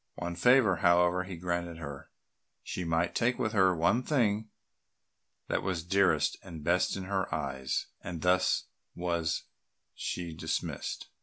One 0.15 0.35
favour, 0.35 0.77
however, 0.77 1.25
he 1.25 1.37
granted 1.37 1.77
her; 1.77 2.09
she 2.63 2.83
might 2.83 3.13
take 3.13 3.37
with 3.37 3.51
her 3.51 3.67
the 3.69 3.75
one 3.75 4.01
thing 4.01 4.49
that 5.47 5.61
was 5.61 5.83
dearest 5.83 6.39
and 6.41 6.63
best 6.63 6.97
in 6.97 7.03
her 7.03 7.31
eyes; 7.31 7.85
and 8.03 8.23
thus 8.23 8.65
was 8.95 9.43
she 9.93 10.33
dismissed. 10.33 11.09